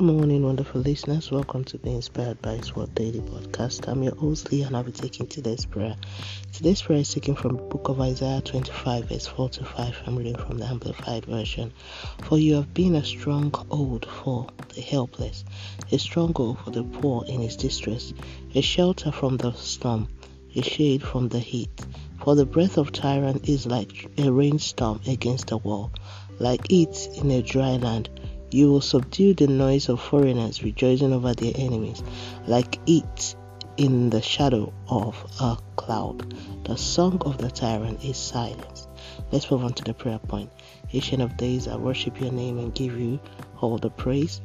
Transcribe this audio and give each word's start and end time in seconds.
Good 0.00 0.14
morning, 0.14 0.42
wonderful 0.42 0.80
listeners. 0.80 1.30
Welcome 1.30 1.62
to 1.64 1.76
the 1.76 1.90
Inspired 1.90 2.40
by 2.40 2.52
His 2.54 2.74
Word 2.74 2.94
Daily 2.94 3.20
podcast. 3.20 3.86
I'm 3.86 4.02
your 4.02 4.14
host, 4.14 4.50
Lee, 4.50 4.62
and 4.62 4.74
I'll 4.74 4.82
be 4.82 4.92
taking 4.92 5.26
today's 5.26 5.66
prayer. 5.66 5.94
Today's 6.54 6.80
prayer 6.80 7.00
is 7.00 7.12
taken 7.12 7.34
from 7.34 7.56
the 7.56 7.62
book 7.62 7.90
of 7.90 8.00
Isaiah 8.00 8.40
25, 8.40 9.10
verse 9.10 9.26
4 9.26 9.50
to 9.50 9.64
5. 9.66 10.02
I'm 10.06 10.16
reading 10.16 10.36
from 10.36 10.56
the 10.56 10.64
Amplified 10.64 11.26
Version. 11.26 11.74
For 12.22 12.38
you 12.38 12.54
have 12.54 12.72
been 12.72 12.94
a 12.94 13.04
stronghold 13.04 14.06
for 14.06 14.46
the 14.74 14.80
helpless, 14.80 15.44
a 15.92 15.98
stronghold 15.98 16.60
for 16.60 16.70
the 16.70 16.82
poor 16.82 17.26
in 17.26 17.42
his 17.42 17.56
distress, 17.56 18.14
a 18.54 18.62
shelter 18.62 19.12
from 19.12 19.36
the 19.36 19.52
storm, 19.52 20.08
a 20.56 20.62
shade 20.62 21.02
from 21.02 21.28
the 21.28 21.40
heat. 21.40 21.68
For 22.24 22.34
the 22.36 22.46
breath 22.46 22.78
of 22.78 22.90
tyrant 22.90 23.50
is 23.50 23.66
like 23.66 24.08
a 24.16 24.32
rainstorm 24.32 25.02
against 25.06 25.50
a 25.50 25.58
wall, 25.58 25.90
like 26.38 26.72
it 26.72 27.10
in 27.16 27.30
a 27.32 27.42
dry 27.42 27.76
land 27.76 28.08
you 28.50 28.70
will 28.70 28.80
subdue 28.80 29.34
the 29.34 29.46
noise 29.46 29.88
of 29.88 30.00
foreigners 30.00 30.62
rejoicing 30.62 31.12
over 31.12 31.34
their 31.34 31.52
enemies, 31.54 32.02
like 32.46 32.78
it 32.86 33.36
in 33.76 34.10
the 34.10 34.20
shadow 34.20 34.72
of 34.88 35.16
a 35.40 35.56
cloud. 35.76 36.34
The 36.64 36.76
song 36.76 37.22
of 37.24 37.38
the 37.38 37.50
tyrant 37.50 38.04
is 38.04 38.16
silence. 38.16 38.88
Let's 39.32 39.50
move 39.50 39.64
on 39.64 39.72
to 39.74 39.84
the 39.84 39.94
prayer 39.94 40.18
point. 40.18 40.50
Ancient 40.92 41.22
of 41.22 41.36
days, 41.36 41.68
I 41.68 41.76
worship 41.76 42.20
your 42.20 42.32
name 42.32 42.58
and 42.58 42.74
give 42.74 42.98
you 42.98 43.20
all 43.60 43.78
the 43.78 43.90
praise. 43.90 44.40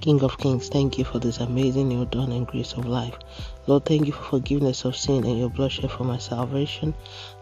King 0.00 0.22
of 0.22 0.38
Kings, 0.38 0.70
thank 0.70 0.96
you 0.96 1.04
for 1.04 1.18
this 1.18 1.40
amazing 1.40 1.88
new 1.88 2.06
dawn 2.06 2.32
and 2.32 2.46
grace 2.46 2.72
of 2.72 2.86
life. 2.86 3.18
Lord, 3.66 3.84
thank 3.84 4.06
you 4.06 4.12
for 4.14 4.22
forgiveness 4.22 4.86
of 4.86 4.96
sin 4.96 5.26
and 5.26 5.38
your 5.38 5.50
bloodshed 5.50 5.90
for 5.90 6.04
my 6.04 6.16
salvation. 6.16 6.94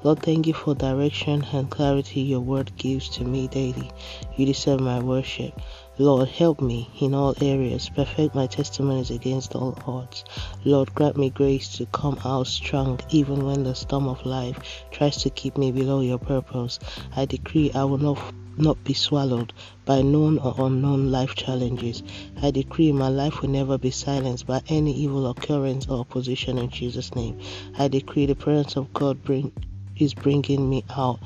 Lord, 0.02 0.18
thank 0.24 0.44
you 0.48 0.54
for 0.54 0.74
direction 0.74 1.46
and 1.52 1.70
clarity 1.70 2.20
your 2.20 2.40
word 2.40 2.72
gives 2.76 3.08
to 3.10 3.24
me 3.24 3.46
daily. 3.46 3.92
You 4.36 4.44
deserve 4.44 4.80
my 4.80 4.98
worship. 4.98 5.60
Lord, 5.98 6.30
help 6.30 6.60
me 6.60 6.90
in 7.00 7.14
all 7.14 7.36
areas, 7.40 7.90
perfect 7.90 8.34
my 8.34 8.48
testimonies 8.48 9.12
against 9.12 9.54
all 9.54 9.78
odds. 9.86 10.24
Lord, 10.64 10.92
grant 10.96 11.16
me 11.16 11.30
grace 11.30 11.68
to 11.76 11.86
come 11.86 12.18
out 12.24 12.48
strong 12.48 12.98
even 13.10 13.46
when 13.46 13.62
the 13.62 13.76
storm 13.76 14.08
of 14.08 14.26
life 14.26 14.84
tries 14.90 15.18
to 15.18 15.30
keep 15.30 15.56
me 15.56 15.70
below 15.70 16.00
your 16.00 16.18
purpose. 16.18 16.80
I 17.14 17.24
decree 17.24 17.70
I 17.72 17.84
will 17.84 17.98
not 17.98 18.18
not 18.60 18.82
be 18.84 18.94
swallowed 18.94 19.52
by 19.84 20.02
known 20.02 20.38
or 20.38 20.54
unknown 20.58 21.10
life 21.10 21.34
challenges. 21.34 22.02
I 22.42 22.50
decree 22.50 22.92
my 22.92 23.08
life 23.08 23.40
will 23.40 23.50
never 23.50 23.78
be 23.78 23.90
silenced 23.90 24.46
by 24.46 24.62
any 24.68 24.92
evil 24.92 25.28
occurrence 25.28 25.86
or 25.88 26.00
opposition 26.00 26.58
in 26.58 26.70
Jesus' 26.70 27.14
name. 27.14 27.38
I 27.78 27.88
decree 27.88 28.26
the 28.26 28.34
presence 28.34 28.76
of 28.76 28.92
God 28.92 29.22
bring, 29.22 29.52
is 29.96 30.14
bringing 30.14 30.68
me 30.68 30.84
out 30.90 31.20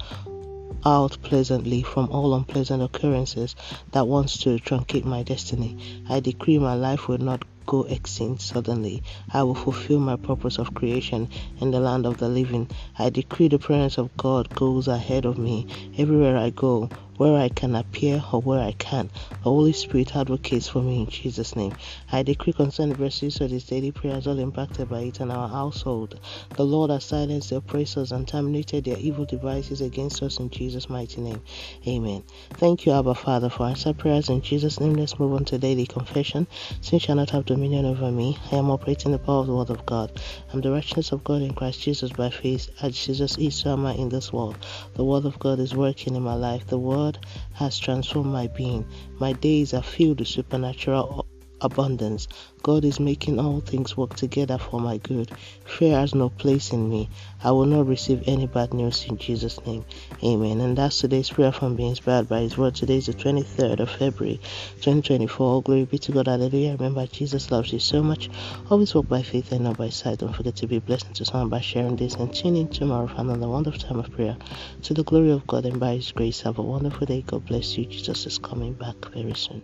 out 0.84 1.16
pleasantly 1.22 1.82
from 1.82 2.08
all 2.10 2.34
unpleasant 2.34 2.82
occurrences 2.82 3.54
that 3.92 4.08
wants 4.08 4.38
to 4.38 4.58
truncate 4.58 5.04
my 5.04 5.22
destiny. 5.22 5.76
I 6.08 6.20
decree 6.20 6.58
my 6.58 6.74
life 6.74 7.06
will 7.06 7.18
not 7.18 7.44
go 7.66 7.84
extinct 7.84 8.42
suddenly. 8.42 9.02
I 9.32 9.44
will 9.44 9.54
fulfill 9.54 10.00
my 10.00 10.16
purpose 10.16 10.58
of 10.58 10.74
creation 10.74 11.28
in 11.60 11.70
the 11.70 11.80
land 11.80 12.06
of 12.06 12.18
the 12.18 12.28
living. 12.28 12.68
I 12.98 13.10
decree 13.10 13.48
the 13.48 13.58
presence 13.58 13.98
of 13.98 14.16
God 14.16 14.54
goes 14.54 14.88
ahead 14.88 15.24
of 15.24 15.38
me 15.38 15.66
everywhere 15.96 16.36
I 16.36 16.50
go 16.50 16.90
where 17.22 17.40
I 17.40 17.50
can 17.50 17.76
appear 17.76 18.20
or 18.32 18.40
where 18.42 18.58
I 18.58 18.72
can. 18.72 19.08
The 19.44 19.50
Holy 19.50 19.72
Spirit 19.72 20.16
advocates 20.16 20.66
for 20.66 20.82
me 20.82 21.02
in 21.02 21.06
Jesus' 21.06 21.54
name. 21.54 21.72
I 22.10 22.24
decree 22.24 22.52
concerning 22.52 22.96
verses 22.96 23.40
of 23.40 23.50
this 23.50 23.62
daily 23.62 23.92
prayer 23.92 24.18
is 24.18 24.26
all 24.26 24.40
impacted 24.40 24.88
by 24.88 25.02
it 25.02 25.20
in 25.20 25.30
our 25.30 25.48
household. 25.48 26.18
The 26.56 26.64
Lord 26.64 26.90
has 26.90 27.04
silenced 27.04 27.50
the 27.50 27.58
oppressors 27.58 28.10
and 28.10 28.26
terminated 28.26 28.86
their 28.86 28.98
evil 28.98 29.24
devices 29.24 29.80
against 29.80 30.20
us 30.24 30.40
in 30.40 30.50
Jesus' 30.50 30.90
mighty 30.90 31.20
name. 31.20 31.42
Amen. 31.86 32.24
Thank 32.56 32.86
you, 32.86 32.92
Abba 32.92 33.14
Father, 33.14 33.50
for 33.50 33.66
answer 33.68 33.92
prayers 33.94 34.28
in 34.28 34.42
Jesus' 34.42 34.80
name. 34.80 34.96
Let's 34.96 35.20
move 35.20 35.34
on 35.34 35.44
to 35.44 35.58
daily 35.58 35.86
confession. 35.86 36.48
Since 36.80 37.04
shall 37.04 37.14
not 37.14 37.30
have 37.30 37.44
dominion 37.46 37.84
over 37.84 38.10
me, 38.10 38.36
I 38.50 38.56
am 38.56 38.68
operating 38.68 39.12
the 39.12 39.18
power 39.20 39.42
of 39.42 39.46
the 39.46 39.54
Word 39.54 39.70
of 39.70 39.86
God. 39.86 40.10
I'm 40.52 40.60
the 40.60 40.72
righteousness 40.72 41.12
of 41.12 41.22
God 41.22 41.42
in 41.42 41.54
Christ 41.54 41.80
Jesus 41.82 42.10
by 42.10 42.30
faith, 42.30 42.68
as 42.82 42.98
Jesus 42.98 43.38
is, 43.38 43.54
so 43.54 43.74
am 43.74 43.86
I 43.86 43.94
in 43.94 44.08
this 44.08 44.32
world. 44.32 44.56
The 44.94 45.04
Word 45.04 45.24
of 45.24 45.38
God 45.38 45.60
is 45.60 45.74
working 45.74 46.16
in 46.16 46.22
my 46.22 46.34
life. 46.34 46.66
The 46.66 46.78
Word 46.78 47.11
God 47.12 47.26
has 47.54 47.78
transformed 47.78 48.32
my 48.32 48.46
being. 48.46 48.86
My 49.18 49.32
days 49.34 49.74
are 49.74 49.82
filled 49.82 50.20
with 50.20 50.28
supernatural 50.28 51.21
abundance. 51.62 52.28
God 52.62 52.84
is 52.84 53.00
making 53.00 53.38
all 53.38 53.60
things 53.60 53.96
work 53.96 54.14
together 54.14 54.58
for 54.58 54.80
my 54.80 54.98
good. 54.98 55.32
Fear 55.64 55.96
has 55.98 56.14
no 56.14 56.28
place 56.28 56.72
in 56.72 56.88
me. 56.90 57.08
I 57.42 57.50
will 57.52 57.64
not 57.64 57.86
receive 57.86 58.22
any 58.26 58.46
bad 58.46 58.74
news 58.74 59.04
in 59.08 59.16
Jesus' 59.18 59.64
name. 59.66 59.84
Amen. 60.22 60.60
And 60.60 60.76
that's 60.76 61.00
today's 61.00 61.30
prayer 61.30 61.52
from 61.52 61.76
being 61.76 61.90
inspired 61.90 62.28
by 62.28 62.40
His 62.40 62.58
word. 62.58 62.74
Today 62.74 62.98
is 62.98 63.06
the 63.06 63.14
23rd 63.14 63.80
of 63.80 63.90
February, 63.90 64.40
2024. 64.76 65.46
All 65.46 65.60
glory 65.60 65.84
be 65.84 65.98
to 65.98 66.12
God. 66.12 66.26
Hallelujah. 66.26 66.72
Remember, 66.72 67.06
Jesus 67.06 67.50
loves 67.50 67.72
you 67.72 67.78
so 67.78 68.02
much. 68.02 68.30
Always 68.70 68.94
walk 68.94 69.08
by 69.08 69.22
faith 69.22 69.52
and 69.52 69.64
not 69.64 69.76
by 69.76 69.88
sight. 69.88 70.18
Don't 70.18 70.34
forget 70.34 70.56
to 70.56 70.66
be 70.66 70.78
blessed 70.78 71.14
to 71.14 71.24
someone 71.24 71.48
by 71.48 71.60
sharing 71.60 71.96
this 71.96 72.14
and 72.14 72.34
tune 72.34 72.56
in 72.56 72.68
tomorrow 72.68 73.06
for 73.06 73.20
another 73.20 73.48
wonderful 73.48 73.80
time 73.80 73.98
of 73.98 74.10
prayer. 74.10 74.36
To 74.82 74.94
the 74.94 75.04
glory 75.04 75.30
of 75.30 75.46
God 75.46 75.66
and 75.66 75.80
by 75.80 75.94
His 75.96 76.12
grace, 76.12 76.40
have 76.42 76.58
a 76.58 76.62
wonderful 76.62 77.06
day. 77.06 77.22
God 77.26 77.46
bless 77.46 77.76
you. 77.76 77.86
Jesus 77.86 78.26
is 78.26 78.38
coming 78.38 78.74
back 78.74 78.96
very 79.12 79.34
soon. 79.34 79.62